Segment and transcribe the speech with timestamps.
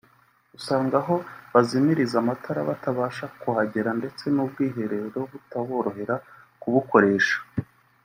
[0.57, 1.15] usanga aho
[1.53, 6.15] bazimiriza amatara batabasha kuhagera ndetse n’ubwiherero butaborohera
[6.61, 7.37] kubukoresha